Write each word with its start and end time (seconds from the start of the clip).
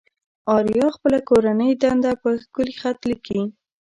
آريا 0.55 0.87
خپله 0.95 1.19
کورنۍ 1.29 1.71
دنده 1.83 2.11
په 2.21 2.29
ښکلي 2.43 2.73
خط 2.81 2.99
ليكي. 3.09 3.41